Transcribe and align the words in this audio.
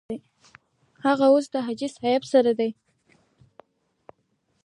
هغه 1.05 1.25
اوس 1.33 1.45
د 1.53 1.55
حاجي 1.65 1.87
صاحب 1.95 2.23
سره 2.31 2.51
دی. 2.59 2.69